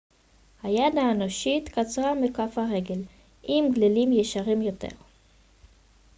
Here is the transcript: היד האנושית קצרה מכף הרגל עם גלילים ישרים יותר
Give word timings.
היד 0.63 0.97
האנושית 0.97 1.69
קצרה 1.69 2.13
מכף 2.13 2.57
הרגל 2.57 3.01
עם 3.43 3.65
גלילים 3.73 4.13
ישרים 4.13 4.61
יותר 4.61 4.95